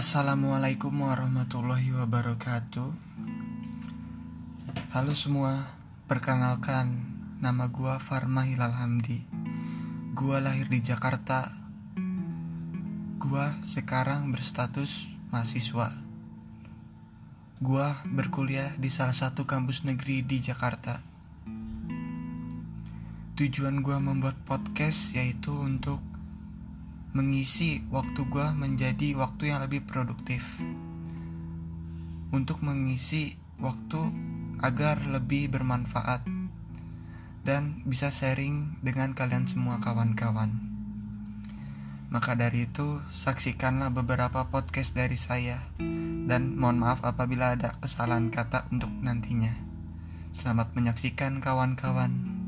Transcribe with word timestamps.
Assalamualaikum 0.00 1.12
warahmatullahi 1.12 1.92
wabarakatuh. 1.92 2.88
Halo 4.96 5.12
semua, 5.12 5.76
perkenalkan 6.08 7.04
nama 7.36 7.68
gua 7.68 8.00
Farma 8.00 8.48
Hilal 8.48 8.72
Hamdi. 8.72 9.20
Gua 10.16 10.40
lahir 10.40 10.72
di 10.72 10.80
Jakarta. 10.80 11.44
Gua 13.20 13.60
sekarang 13.60 14.32
berstatus 14.32 15.04
mahasiswa. 15.28 15.92
Gua 17.60 18.00
berkuliah 18.08 18.72
di 18.80 18.88
salah 18.88 19.12
satu 19.12 19.44
kampus 19.44 19.84
negeri 19.84 20.24
di 20.24 20.40
Jakarta. 20.40 20.96
Tujuan 23.36 23.84
gua 23.84 24.00
membuat 24.00 24.40
podcast 24.48 25.12
yaitu 25.12 25.52
untuk 25.52 26.00
mengisi 27.10 27.82
waktu 27.90 28.22
gue 28.30 28.46
menjadi 28.54 29.18
waktu 29.18 29.50
yang 29.50 29.58
lebih 29.66 29.82
produktif 29.82 30.46
untuk 32.30 32.62
mengisi 32.62 33.34
waktu 33.58 33.98
agar 34.62 35.02
lebih 35.10 35.50
bermanfaat 35.50 36.22
dan 37.42 37.82
bisa 37.82 38.14
sharing 38.14 38.78
dengan 38.78 39.10
kalian 39.18 39.50
semua 39.50 39.82
kawan-kawan. 39.82 40.54
Maka 42.10 42.34
dari 42.38 42.66
itu, 42.66 43.02
saksikanlah 43.10 43.90
beberapa 43.90 44.46
podcast 44.50 44.94
dari 44.94 45.18
saya 45.18 45.62
dan 46.30 46.58
mohon 46.58 46.78
maaf 46.78 47.02
apabila 47.02 47.58
ada 47.58 47.74
kesalahan 47.82 48.30
kata 48.30 48.70
untuk 48.70 48.90
nantinya. 49.02 49.54
Selamat 50.30 50.74
menyaksikan 50.78 51.42
kawan-kawan. 51.42 52.39